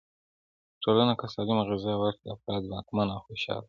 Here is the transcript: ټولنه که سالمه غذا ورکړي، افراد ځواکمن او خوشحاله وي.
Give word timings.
ټولنه 0.83 1.13
که 1.19 1.25
سالمه 1.33 1.63
غذا 1.69 1.93
ورکړي، 1.97 2.27
افراد 2.35 2.61
ځواکمن 2.69 3.07
او 3.13 3.19
خوشحاله 3.27 3.57
وي. 3.59 3.59